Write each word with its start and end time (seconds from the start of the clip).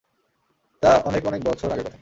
তা 0.81 0.91
অনেক 1.05 1.23
অনেক 1.25 1.41
বছর 1.43 1.67
আগের 1.71 1.83
কথা। 1.83 1.89